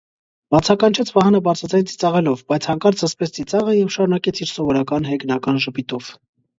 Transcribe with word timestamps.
-բացականչեց 0.53 1.11
Վահանը 1.17 1.41
բարձրաձայն 1.49 1.85
ծիծաղելով, 1.91 2.43
բայց 2.53 2.69
հանկարծ 2.73 3.05
զսպեց 3.05 3.37
ծիծաղը 3.39 3.79
և 3.79 3.95
շարունակեց 4.01 4.45
իր 4.45 4.55
սովորական 4.57 5.11
հեգնական 5.15 5.67
ժպիտով: 5.69 6.15